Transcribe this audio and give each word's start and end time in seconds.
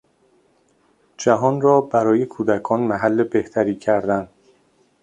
جهان 1.17 1.61
را 1.61 1.81
برای 1.81 2.25
کودکان 2.25 2.81
محل 2.81 3.23
بهتری 3.23 3.75
کردن 3.75 4.29